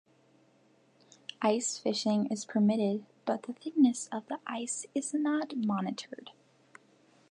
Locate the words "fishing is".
1.77-2.43